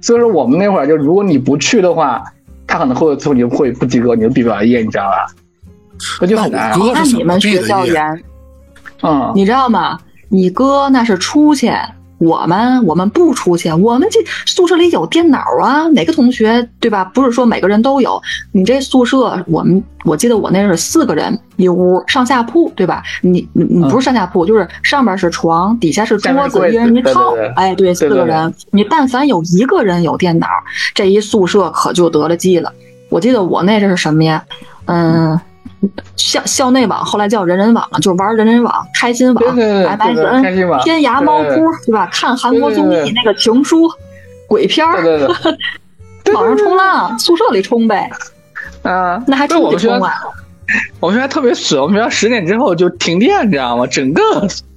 [0.01, 2.23] 所以说我们那会儿就如果你不去的话，
[2.67, 5.25] 他可能会最后你就会不及格，你就毕不了业，你知道吧？
[6.21, 6.85] 那就那很难我。
[6.85, 7.61] 哥那你们学？
[7.63, 8.23] 校严，
[9.03, 9.97] 嗯，你知道吗？
[10.29, 11.71] 你哥那是出去，
[12.19, 17.05] 我们我们不出去，我们这宿舍里有电脑啊，哪个同学对吧？
[17.05, 18.21] 不是说每个人都有。
[18.51, 23.03] 你这宿舍，我们我记得我那是四个人一屋，上下铺对吧？
[23.21, 27.47] 你你你不是上下铺，就是上边是床，底下是桌子，一人一套对。
[27.55, 30.47] 哎，对，四个人，你但凡有一个人有电脑，
[30.95, 32.73] 这一宿舍可就得了计了。
[33.09, 34.43] 我记得我那是什么呀？
[34.85, 35.39] 嗯。
[36.15, 42.09] 校校内网后来叫人人网了，就是玩人人网、开心网、MSN、网天涯、猫扑，对吧？
[42.11, 43.89] 看韩国综艺那个情书、
[44.47, 45.27] 鬼片儿，
[46.33, 48.09] 网上冲浪，宿舍里冲呗，
[48.83, 50.13] 啊，那还冲我们学校出去冲啊？
[50.99, 53.87] 我们学校特别死，我们学校十点之后就停电，你知道吗？
[53.87, 54.21] 整个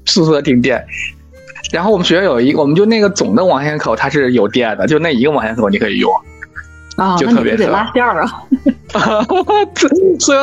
[0.06, 0.84] 宿舍停电。
[1.72, 6.12] 然后我们学校有一，我们就那个总的网线口它是有电的，就那一个网线口你可以用。
[6.96, 8.44] 啊，就特别扯拉线儿啊？
[10.18, 10.38] 所以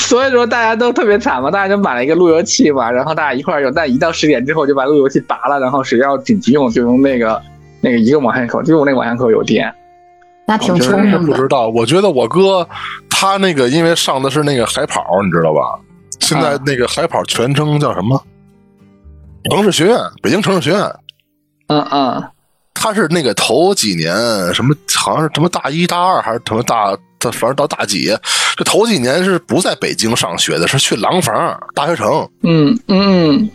[0.00, 7.40] 所以说大家都特别惨嘛，大家就买了一个路由器嘛，然后大家一块用，但一到十点之后就把路由器拔了，然后谁要紧急用就用那个
[7.80, 9.72] 那个一个网线口，就用那个网线口有电。
[10.46, 11.18] 那挺聪明的。
[11.18, 12.66] 不知道，我觉得我哥
[13.08, 15.78] 他那个因为上的是那个海跑，你知道吧？
[16.18, 18.20] 现在那个海跑全称叫什么？
[19.50, 20.80] 城市学院，北京城市学院。
[21.68, 22.22] 嗯嗯，
[22.74, 24.12] 他是那个头几年
[24.52, 28.12] 什么，好像是什么大一、大二还是什么大，他反正到大几，
[28.60, 33.50] 这头几年是不在北京上学的，是去廊坊大学城嗯嗯，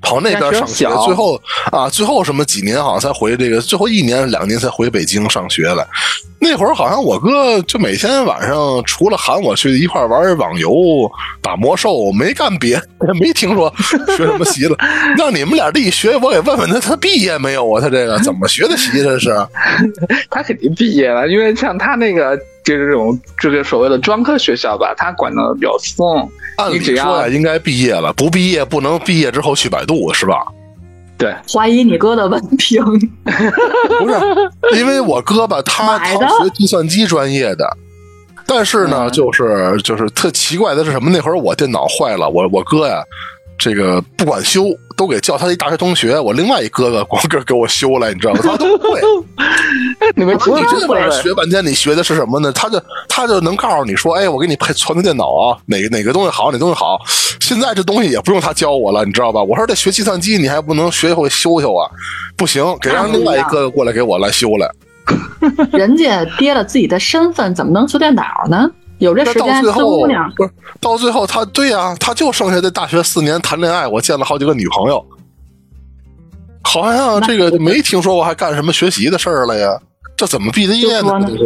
[0.00, 1.38] 跑那边上学最后
[1.70, 5.86] 啊，最后什么几年好像才回这个，最后一年两年才回北京上学来。
[6.40, 10.70] 那会儿好像我哥就每天晚上除了喊我去一块玩网游、
[11.42, 13.70] 打魔兽，没干别的，没听说
[14.16, 14.76] 学什么习了。
[15.18, 17.78] 让你们俩这一学，我给问问他，他毕业没有啊？
[17.78, 19.02] 他这个怎么学的习？
[19.02, 19.36] 这是
[20.30, 26.28] 他肯定毕业了，因为像他那个就是这种这个所谓的专科学校吧，他管的比较松。
[26.56, 30.44] 按理说呀，应该毕业了，不毕业不能毕业之后去百度是吧？
[31.16, 32.80] 对，怀疑你哥的文凭，
[33.98, 34.14] 不是，
[34.76, 37.76] 因为我哥吧，他他学计算机专业的，
[38.46, 41.10] 但是呢，嗯就是就是特奇怪的是什么？
[41.10, 43.02] 那会儿我电脑坏了，我我哥呀，
[43.58, 44.66] 这个不管修，
[44.96, 48.40] 都给叫他一大学同学，我另外一哥哥光个给我修来，你知道吗？
[48.42, 49.00] 他都不会。
[50.14, 52.52] 你们你这玩意儿对学半天，你学的是什么呢？
[52.52, 57.00] 他就他就能告诉你说，哎，我给你配传的电脑啊，哪个哪个东西好，哪东西好。
[57.40, 59.42] 现在这东西也不用他教我了，你知道吧？
[59.42, 61.90] 我说这学计算机，你还不能学会修修啊？
[62.36, 64.70] 不行，给让另外一哥哥过来给我来修来。
[65.72, 68.70] 人家跌了自己的身份，怎么能修电脑呢？
[68.98, 75.04] 有这时间不是到最后他对呀、他就剩下这大学四年谈恋爱，我见了好几个女朋友，
[76.62, 79.80] 好像这个没听说过还干什么学习的事儿了呀？
[80.16, 81.44] 这怎么毕的业呢这是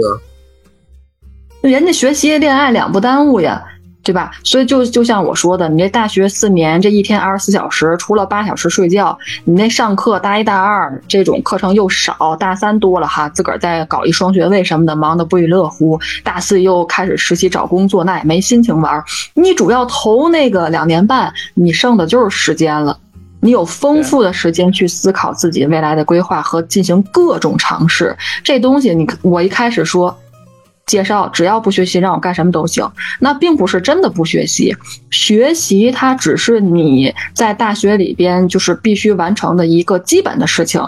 [1.61, 3.63] 人家学习恋爱两不耽误呀，
[4.03, 4.33] 对吧？
[4.43, 16.01] 所以就就像我说的，你这大学四年，这一天二十四小时，除了八小时睡觉，你那上课大一大二这种课程又少，大三多了哈，自个儿再搞一双学位什么的，忙得不亦乐乎。
[16.25, 19.05] 大四又开始实习找工作，那也没心情玩儿。
[19.35, 22.99] 你主要投那个两年半，你剩的就是时间了。
[23.45, 28.17] 你有丰富的时间去思考自己未来的规划和进行各种尝试。
[28.45, 30.17] 这东西你，我一开始说
[30.93, 32.87] 介绍，只要不学习，让我干什么都行。
[33.19, 34.77] 那并不是真的不学习，
[35.11, 40.87] 学习它只是你在大学里边就是必须完成的一个基本的事情，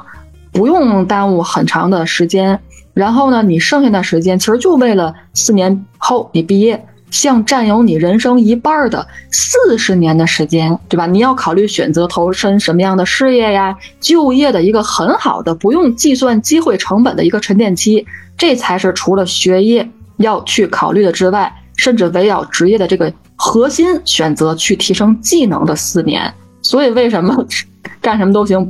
[0.52, 2.60] 不用耽误很长的时间。
[2.92, 11.06] 然后呢，你剩下的时间其实就为了四年后你毕业，像占有你人生一半的四十年的时间，对吧？
[11.06, 18.04] 你要考虑选择投身什么样的事业呀，就业的一个很好的不用计算机会成本的一个沉淀期，
[18.36, 26.34] 这才是除了学业要去考虑的之外，甚至围绕职业的这个核心选择去提升技能的四年。
[26.62, 27.46] 所以为什么
[28.02, 28.68] 干什么都行？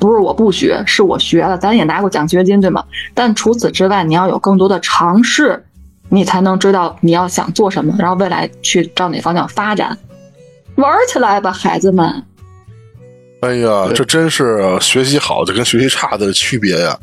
[0.00, 2.82] 不是我不学，是我学了，咱也拿过奖学金，对吗？
[3.12, 5.62] 但除此之外，你要有更多的尝试，
[6.14, 9.98] 你才能知道你要想做什么，然后未来去朝哪方向发展。
[10.76, 12.22] 玩起来吧，孩子们！
[13.40, 16.98] 哎呀，这真是学习好的跟学习差的区别呀！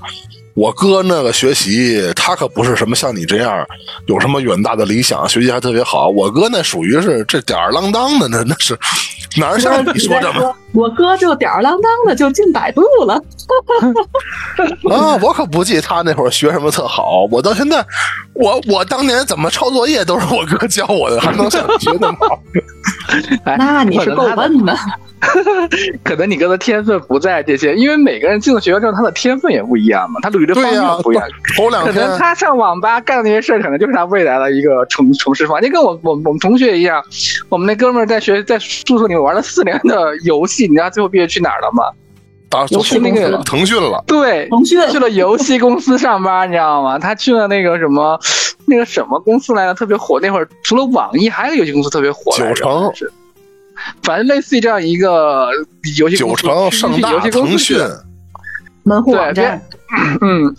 [0.54, 3.66] 我哥那个学习，他可不是什么像你这样
[4.08, 6.10] 有什么远大的理想，学习还特别好。
[6.10, 8.78] 我哥那属于是这吊儿郎当的，那那是
[9.38, 10.56] 哪儿像你说这么？
[10.74, 13.16] 我哥就吊儿郎当的就进百度了。
[14.90, 17.28] 啊，我可不记他那会儿学什么特好。
[17.32, 17.86] 我到现在，
[18.34, 22.40] 我我当年怎么抄作业都是我哥教我的，还能像你学那么好？
[23.58, 24.76] 那你是够笨的。
[26.04, 31.24] 可能你哥的天分不在这些，因为每个人进了学校之后，他的天分也不一样嘛，他捋的方向不一样。
[31.56, 35.62] 头两天，可能他上网吧干的那些事儿，可能就是他未来的一个从从事方。
[35.62, 37.04] 就跟我我我们同学一样，
[37.50, 41.84] 我们那哥们儿在学在宿舍里面玩了四年的游戏，你知道最后毕业去哪儿了吗？
[42.70, 44.04] 游戏那个腾讯了。
[44.06, 47.00] 对，腾讯去了游戏公司上班，你知道吗？
[47.00, 48.20] 他去了那个什么
[48.66, 49.74] 那个什么公司来着？
[49.74, 52.36] 特别火，那会儿除了网易，还有游戏公司特别火。
[52.38, 53.10] 九成是。
[54.04, 55.50] 反正类似于这样一个
[55.98, 57.80] 游戏公司，九成盛大腾讯
[58.84, 59.62] 门户网站，
[60.20, 60.54] 嗯，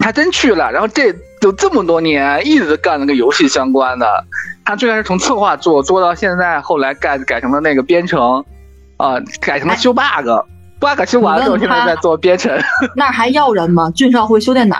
[0.00, 0.72] 还真去了。
[0.72, 4.24] 然后这有这么多年一直干那个游戏相关的，
[4.64, 8.42] 他最开始从策划做做到现在，后来改改成了那个编程，
[9.04, 12.58] 啊，改成了修 bug，bug 修完了之后现在在做编程。
[12.96, 13.90] 那还要人吗？
[13.94, 14.76] 俊少会修电脑，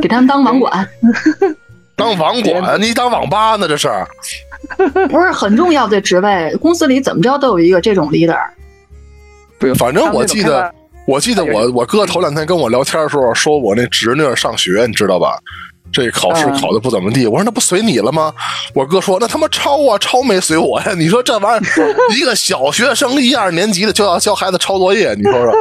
[0.00, 0.88] 给他们当网管。
[1.96, 2.80] 当网管？
[2.80, 3.66] 你当网吧呢？
[3.66, 3.88] 这是？
[5.10, 8.38] 不是很重要的职位，公司里怎么着都有一个这种 leader。
[9.58, 10.72] 对，反正我记得，
[11.06, 15.38] 我记得我我哥头两天跟我聊天的时候，说我那侄女上学，你知道吧？
[15.94, 17.26] 这考试考的不怎么地。
[17.26, 18.34] 我说那不随你了吗？
[18.74, 20.92] 我哥说那他妈抄啊，抄没随我呀？
[20.98, 21.62] 你说这玩意儿，
[22.18, 25.54] 一个小学生一二年级的就要教孩子抄作业，你说说。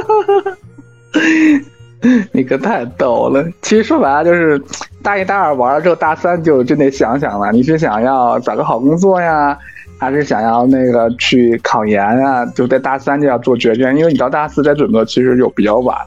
[2.34, 3.41] 你可太逗了！
[3.62, 4.62] 其实说白了就是，
[5.02, 7.50] 大一、大二玩了之后，大三就真得想想了。
[7.54, 9.58] 你是想要找个好工作呀，
[9.98, 12.46] 还是想要那个去考研啊？
[12.48, 15.98] 就在大三就要做决定，因为你到大四再准备，其实就比较晚。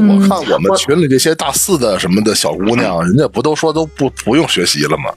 [0.00, 5.10] 那我看我们群里这些大四的什么的小姑娘，人家不都说都不不用学习了吗？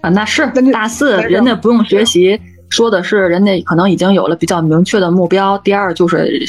[0.00, 2.40] 啊，那是大四，人家不用学习。
[2.68, 5.58] 说的是人家可能已经有了比较明确的目标。
[5.58, 6.40] 第二就是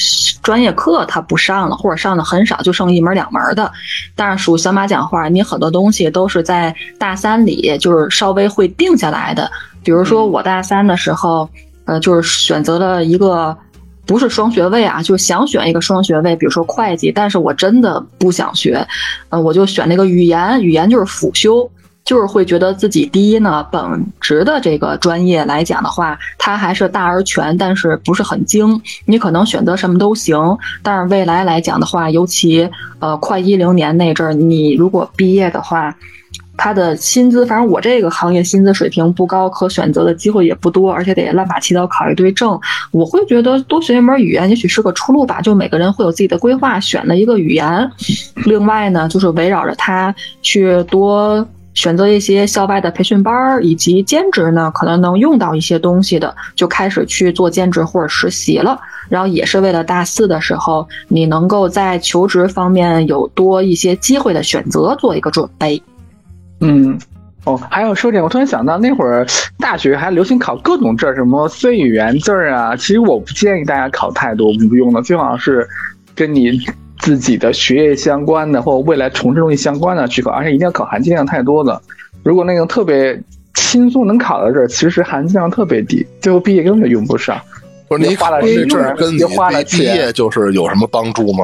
[0.43, 3.71] 专业课他不上了，或者上的很少，就剩一门两门的。
[4.15, 9.49] 但是属小马讲话，你很多东西都是在大三里就是稍微会定下来的。
[9.83, 11.49] 比如说我大三的时候，
[11.85, 13.57] 呃，就是选择了一个
[14.05, 18.85] 不是双学位啊，就想选一个双学位，比如说会计，但是我真的不想学，
[19.29, 21.69] 呃，我就选那个语言，语言就是辅修。
[22.03, 23.79] 就是会觉得自己第一呢，本
[24.19, 28.81] 职的这个专业来讲的话，它还是大而全，但是不是很精。
[29.05, 35.95] 你可能选择什么都行，但是未来来讲的话，尤其呃快一零年那阵儿，你如果毕业的话，
[36.61, 42.59] 他的薪资，反正我这个行业薪资水平不高，可选择的机会也不多，而且得乱八七糟考一堆证。
[42.91, 45.41] 我会觉得多学一门语言也许是个出路吧。
[45.41, 47.91] 就每个人会有自己的规划，选了一个语言。
[48.45, 51.43] 另外呢，就是围绕着它去多。
[51.73, 58.77] 选择一些校外的培训班儿以及兼职呢，可能能用到一些东西的，就开始去做兼职或者实习了。
[59.07, 65.81] 然后也是为了大四的时候，你能够在求职方面有多一些机会的选择做一个准备。
[66.61, 66.97] 嗯，
[67.43, 69.25] 哦，还有说点，我突然想到那会儿
[69.59, 72.75] 大学还流行考各种证，什么 C 语言证啊。
[72.75, 75.67] 其实我不建议大家考太多，无用的，最好是
[76.15, 76.59] 跟你。
[77.01, 81.81] 自己的学业相关的，或未来从事东西相关的去考，而且一定要考含金量太多的。
[82.21, 83.19] 如果那种特别
[83.55, 87.41] 轻松能考的这，其实含金量特别低，最后毕业根本用不上。
[87.87, 91.43] 不是你花了这证跟你花了毕业就是有什么帮助吗？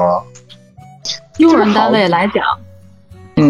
[1.38, 2.44] 用人单位来讲。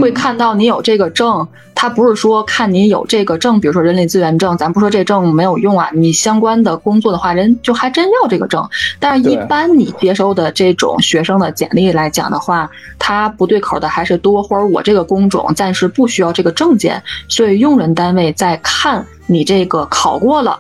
[0.01, 8.69] 会看到你有这个证，他不是说看你有这个证，比如说人力资源证，咱不说这证没有用啊，你相关的工作的话，人就还真要这个证。
[8.99, 20.59] 但是，一般你接收的这种学生的简历来讲的话，他不对口的还是多，或者我这个工种暂时不需要这个证件，所以用人单位在看你这个考过了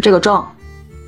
[0.00, 0.44] 这个证，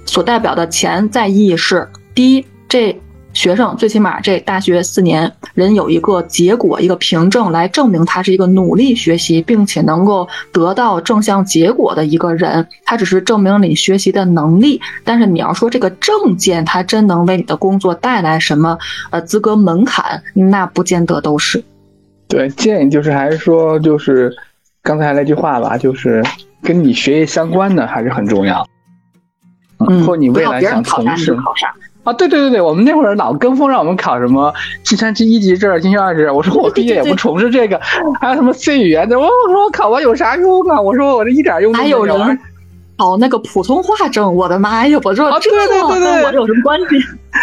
[0.07, 3.01] 所代表的潜在意义是：第一，这。
[3.33, 12.67] 学生最起码这大学四年，人有一个结果，一个凭证来证明他是一个努力学习，并且能够得到正向结果的一个人。
[12.85, 18.79] 他只是证明你学习的能力，但是你要说这个证件，它真能为你的工作带来什么
[19.11, 21.65] 呃资格门槛，那不见得都是。
[22.29, 24.31] 对，建议就是还是说就是
[24.83, 26.23] 刚才那句话吧，就是
[26.63, 28.67] 跟你学业相关的还是很重要。
[29.88, 31.75] 嗯，或你未来想从事考啥？
[32.05, 36.35] 啊，对对对对，我们那会儿老跟风，让我们考什么计算机一级证、计算二级证。
[36.35, 37.81] 我说我毕业也不从事这个，
[38.21, 40.81] 还有什么 C 语言的，我我说考完有啥用啊？
[40.81, 42.03] 我说我这一点用都没有。
[42.03, 42.38] 还有人
[42.98, 44.98] 考那个普通话证，我的妈呀！
[45.03, 46.96] 我说啊这对对对对跟我这有什么关系？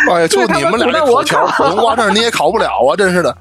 [0.09, 2.95] 哎呀，就你们俩这口条，普通话证你也考不了啊！
[2.97, 3.35] 真是的。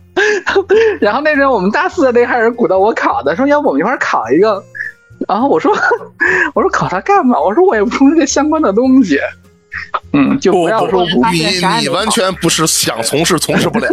[1.01, 4.63] 然后那阵我们大四的那还是鼓捣我考的，说要不我们一块儿考一个。
[5.29, 5.73] 然后我说
[6.55, 7.41] 我说考它干嘛？
[7.41, 9.19] 我说我也不从事这相关的东西。
[10.13, 11.47] 嗯，就不要说不你
[11.81, 13.89] 你完全不是想从事，从事不了。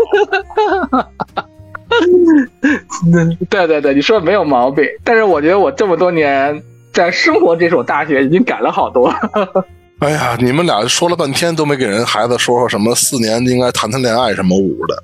[3.49, 4.83] 对对对，你说的没有毛病。
[5.03, 6.61] 但是我觉得我这么多年
[6.91, 9.13] 在生活这所大学已经改了好多。
[9.99, 15.03] 哎呀，你们俩说了半天都没给人孩子说说什么四年应该谈谈恋爱什么五的。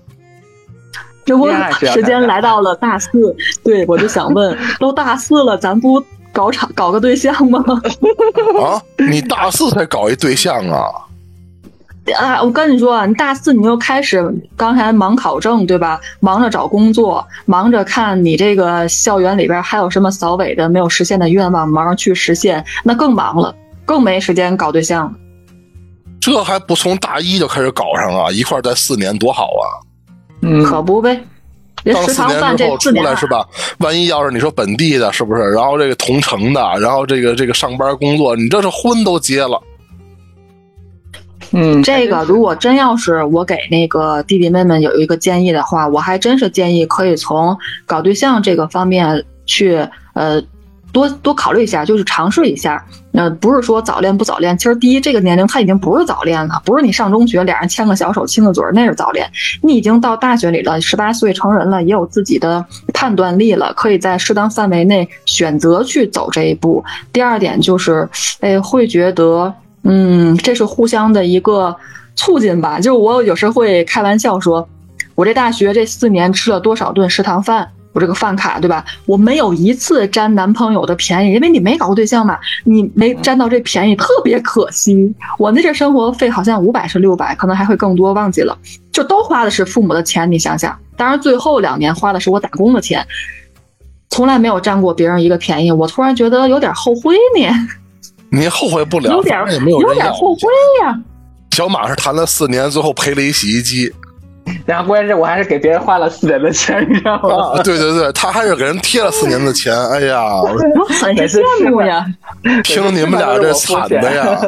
[1.23, 1.47] 这不
[1.93, 3.09] 时间来到了大四，
[3.63, 7.63] 对我就想问，都大四了，咱不搞场搞个对象吗？
[8.61, 10.85] 啊，你大四才搞一对象啊？
[12.17, 14.23] 啊，我跟你说，你大四你又开始
[14.57, 16.01] 刚才忙考证对吧？
[16.19, 23.53] 忙着找工作，忙着看你这个校园里边还有什么扫尾的没有实现的愿望，忙着去实现，那更忙了，
[23.85, 25.13] 更没时间搞对象。
[26.19, 28.31] 这还不从大一就开始搞上啊？
[28.31, 29.65] 一块待四年多好啊！
[30.41, 31.23] 嗯，可不呗。
[31.85, 33.45] 当四年之后出来是吧？
[33.79, 35.41] 万一要是你说本地的，是不是？
[35.51, 39.61] 然后这个同城的，然后这个这个上班工作，你这是婚都结了。
[41.53, 50.41] 嗯，这个如果真要是我给那个弟弟妹妹有一个建议的话，我还真是建议可以从搞对象这个方面去呃
[50.93, 52.85] 多多考虑一下，就是尝试一下。
[53.13, 59.29] 呃，不是说早恋不早恋，其实第一这个年龄他已经不是早恋了，不是你上中学俩人牵个小手亲个嘴那是早恋，
[59.61, 66.83] 你已经到大学里了，十八岁成人了，也有自己的判断力了，可以在适当范围内选择去走这一步。
[67.11, 68.07] 第二点就是，
[68.39, 69.53] 哎，会觉得。
[69.83, 71.75] 嗯，这是互相的一个
[72.15, 72.79] 促进吧。
[72.79, 74.69] 就我有时会开玩笑说，
[75.15, 78.85] 我这大学这四年吃了多少顿食堂饭，我这个饭卡对吧？
[79.05, 85.13] 我没有一次占男朋友的便宜，因为你没搞过对象嘛，你没占到这便宜，特别可惜。
[85.37, 88.57] 我那阵生活费好像五百是六百，可能还会更多，忘记了。
[88.91, 90.77] 就都花的是父母的钱，你想想。
[90.95, 93.05] 当然最后两年花的是我打工的钱，
[94.09, 95.71] 从来没有占过别人一个便宜。
[95.71, 97.69] 我突然觉得有点后悔呢。
[98.29, 100.41] 你后悔不了， 有点没有有点后悔
[100.81, 100.97] 呀。
[101.51, 103.91] 小马是谈了四年，最后赔了一洗衣机。
[104.65, 107.53] 然后关键是我还是给别人花了四年的钱，你知道吗？
[107.57, 109.73] 啊，对对对，他还是给人贴了四年的钱。
[109.89, 112.05] 哎呀， 我很羡慕呀！
[112.63, 114.39] 听你们俩这惨的呀，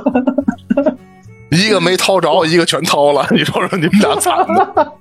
[1.49, 3.26] 一个没掏着，一个全掏了。
[3.32, 4.91] 你说说你们俩惨的。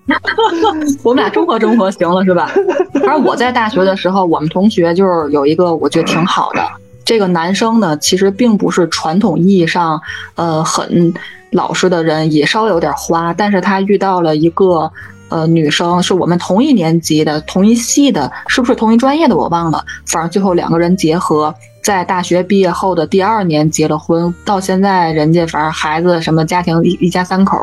[1.02, 2.50] 我们俩中和中和行了是吧？
[2.94, 6.62] 反正我在大学的时候，我们同学就是有一个我觉得挺好的。
[7.04, 10.00] 这个男生呢，其实并不是传统意义上，
[10.36, 11.12] 呃，很
[11.52, 13.32] 老实的人，也稍微有点花。
[13.32, 14.90] 但是他遇到了一个
[15.28, 19.84] 呃女生，是我们同一年级的、同一系的，是不是同一专业的我忘了。
[20.06, 27.58] 反正最后两个人结合，在大学毕业后的第二年结了婚，到现在人家反正孩子什么家庭一一家三口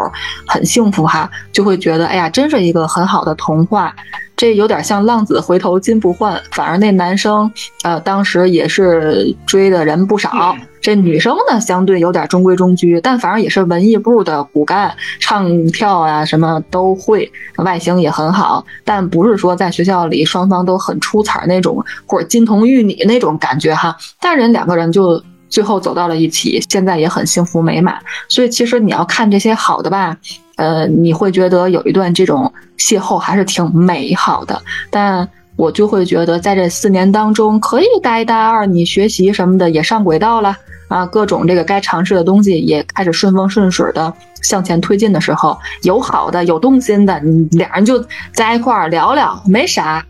[0.45, 3.95] 很幸福哈，就会觉得哎呀，真是一个很好的童话。
[4.35, 7.51] 这有点像浪子回头金不换，反而那男生，
[7.83, 10.55] 呃，当时也是追的人不少。
[10.79, 23.93] 这女生呢，相对有点中规中矩，但反正也是文艺部的骨干，唱跳啊什么都会，外形也很好，但不是说在学校里双方都很出彩那种，或者金童玉女那种感觉哈。
[24.19, 27.97] 但人两个人就最后走到了一起，现在也很幸福美满。
[28.27, 30.17] 所以其实你要看这些好的吧。
[30.57, 40.53] 呃，你会觉得有一段这种邂逅还是挺美好的，但我就会觉得在这四年当中，可以大一、大二你学习什么的也上轨道了
[40.89, 48.03] 啊，各种这个该尝试的东西也开始顺风顺水的向前推进的时候，有好的，有动心的，你俩人就
[48.33, 50.05] 在一块儿聊聊，没啥。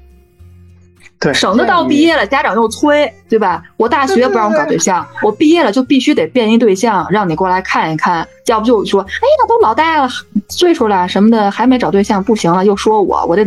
[1.19, 3.61] 对，省得到毕业了，家长又催，对吧？
[3.75, 9.07] 我大学不让我搞对象，我毕业了就必须得变一对象，让你过来看一看，要不就说，哎
[9.39, 10.09] 那，都老大了，
[10.47, 13.43] 岁数了什么的，还没找对象，不行了，又说我，我这，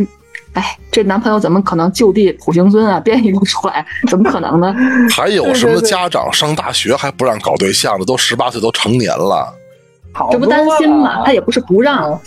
[0.53, 2.99] 哎，这男朋友怎么可能就地土行孙啊？
[3.01, 4.75] 变一个出来，怎么可能呢？
[5.09, 8.05] 还有什么家长上大学还不让搞对象的？
[8.05, 9.51] 都十八岁都成年了，
[10.29, 11.23] 这不担心吗？
[11.25, 12.21] 他也不是不让。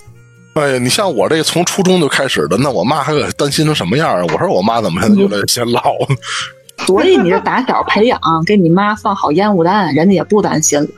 [0.57, 4.25] 哎呀，你像我这从初中就开始的，那我妈还可担心成什么样啊？
[4.33, 6.17] 我说我妈怎么现在越来越显老呢？
[6.87, 10.89] 所以你这打小培养，给你妈放好烟雾弹，人家也不担心了。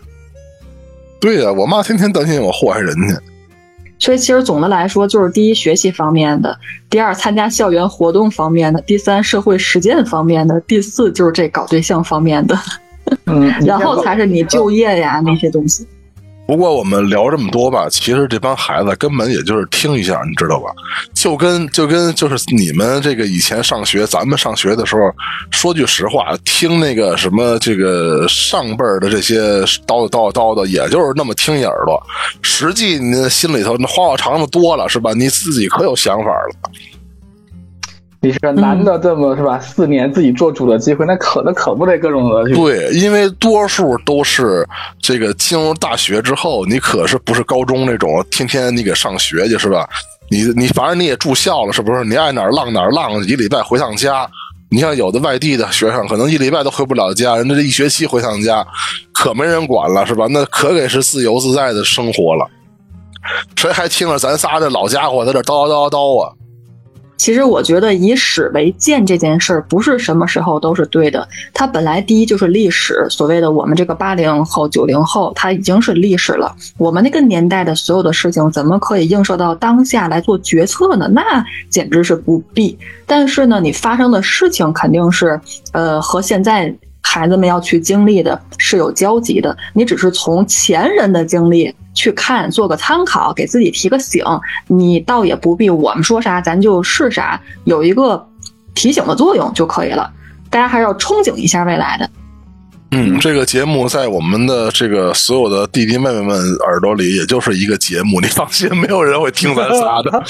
[1.20, 3.20] 对呀、我妈天天担心我祸害人家。
[3.98, 6.56] 所以其实总的来说，就是第一学习方面的，
[6.88, 12.56] 第二参加校园活动方面的，第三社会实践方面的，第四就是这搞对象方面的，
[13.26, 15.84] 嗯， 然后才是你就业呀那些东西。
[16.48, 20.72] 不过我们聊这么多吧，其实这帮孩子根本也就是听一下，你知道吧？
[21.12, 25.14] 就跟就跟就是你们这个以前上学，咱们上学的时候，
[25.50, 32.02] 说句实话，听那个什么这个上辈儿的这些叨叨叨叨，也就是那么听一耳朵，
[32.40, 35.12] 实际你心里头那花花肠子多了，是吧？
[35.12, 36.54] 你自己可有想法了。
[38.20, 39.60] 你说难得这么是吧？
[39.60, 42.44] 四年自己做主的机会，那可那可不得各种的。
[42.52, 44.66] 对，因为多数都是
[45.00, 49.88] 这个进入大学之后，你可是不是高中那种天天你给上学去是吧？
[50.30, 52.04] 你你反正你也住校了，是不是？
[52.04, 54.28] 你爱哪儿浪哪儿浪，一礼拜回趟家。
[54.70, 58.66] 你像有的外地的学生，可能一礼拜都回不了家，人家这一学期回趟家，
[59.14, 60.26] 可没人管了，是吧？
[60.28, 62.46] 那可给是自由自在的生活了。
[63.56, 66.32] 谁还听着咱仨这老家伙在这叨叨叨叨啊？
[67.18, 71.28] 其实我觉得以史为鉴这件事儿不是什么时候都是对的。
[71.52, 76.54] 它本来第一就是历史，所谓的我们这个八零后、九零后，它已经是历史了。
[76.78, 81.08] 我们那个年代的所有的事情，怎么可以映射到当下来做决策呢？
[81.08, 82.78] 那简直是不必。
[83.04, 85.38] 但是呢，你发生的事情肯定是，
[85.72, 89.56] 呃，和现在孩子们要去经历的是有交集的。
[89.74, 91.74] 你只是从前人的经历。
[91.98, 94.24] 去看，做个参考，给自己提个醒。
[94.68, 98.28] 你倒也不必我们说啥咱就是啥，有一个
[98.72, 100.12] 提醒的作用就可以了。
[100.48, 102.08] 大家还是要憧憬一下未来的。
[102.90, 108.18] 嗯，这个节目在我们的这个所有的弟弟妹妹们耳朵里，也就是一个节目。
[108.20, 110.22] 你放心，没有人会听咱仨的。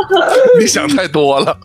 [0.58, 1.56] 你想太多了。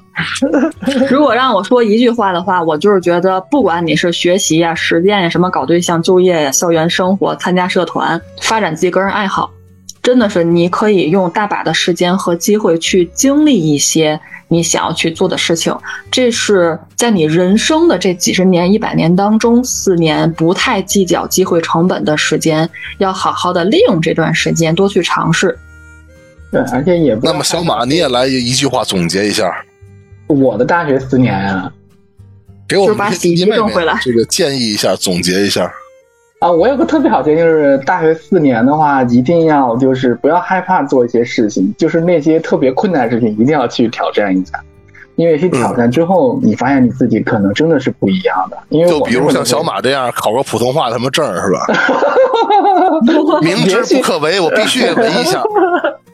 [1.10, 9.50] 如果让我说一句话的话，我就是觉得，不管你是学习呀、实践呀、什么搞对象、就业呀、校园生活、参加社团、发展自己个人爱好，
[10.02, 14.20] 真的是你可以用大把的时间和机会去经历一些。
[14.54, 15.74] 你想要去做的事情，
[16.12, 25.58] 这是在你人生的这几十年、一百年当中，四年不太计较机会成本的时间，要好好的利用这段时间，多去尝试。
[26.52, 29.50] 对，而且也不那么小马，你也来一句话总结一下
[30.28, 31.72] 我的大学四年啊，
[32.68, 35.72] 给我们把洗衣挣回来，这个建议一下，总结一下。
[36.42, 44.60] 啊，我有个特别好建议，就是大学四年的话，一定要就是不要害怕做一些事情，就是那些特别困难的事情，一定要去挑战一下，
[45.18, 48.58] 因为去挑战之后，你发现你自己可能真的是不一样的。
[48.70, 51.68] 因为就比如像小马这样考个普通话什么证是吧？
[53.44, 55.44] 明知不可为，我必须得为一下。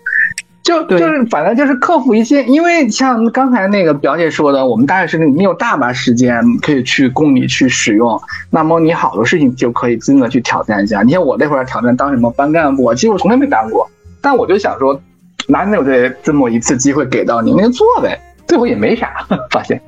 [0.67, 11.01] 就就是反正就是克服一些，因为像刚才那个表姐说的，我们大学时你有大把时间可以去供你去使用，那么你好多事情就可以真的去挑战一下。
[11.03, 13.89] 你像我那会儿挑战当什么班干部，其实我从来没当过，
[14.19, 14.99] 但我就想说，
[15.47, 19.81] 哪有这这么一次机会给到你，那就做呗，最后也没啥， 发现。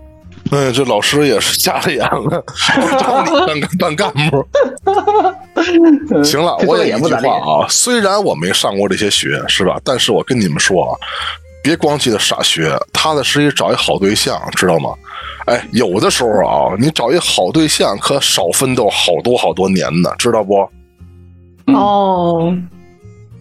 [0.51, 2.43] 嗯，这老师也是瞎了眼了，
[2.97, 3.23] 找
[3.53, 4.47] 你当当干部。
[6.23, 9.79] 行了，我也一句话啊，虽然我没上过这些学，是吧？
[9.83, 10.97] 但是我跟你们说啊，
[11.63, 14.91] 别光记得傻学，踏踏实实找一好对象，知道吗？
[15.45, 20.69] 哎，有的时候啊，你找一好对象可少奋斗好多好多年呢，知道不？
[21.73, 22.57] 哦。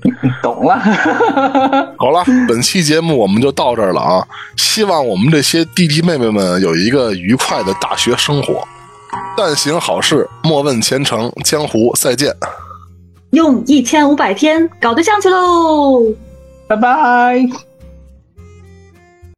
[0.40, 0.78] 懂了，
[1.98, 4.24] 好了，本期节目我们就到这儿了啊！
[4.56, 8.66] 希望我们这些弟弟妹妹们有一个愉快的大学生活。
[9.36, 12.34] 但行好事，莫问前程，江湖再见。
[13.30, 16.02] 用一千五百天搞对象去喽！
[16.66, 17.67] 拜拜。